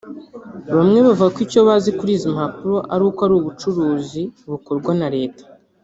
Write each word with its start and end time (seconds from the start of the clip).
Bamwe 0.75 0.99
bavuga 1.07 1.29
ko 1.35 1.39
icyo 1.45 1.59
bazi 1.67 1.89
kuri 1.97 2.11
izi 2.17 2.27
mpapuro 2.35 2.77
ari 2.93 3.03
uko 3.09 3.19
ari 3.25 3.33
ubucuruzi 3.39 4.23
bukorwa 4.51 4.91
na 4.99 5.07
Leta 5.17 5.43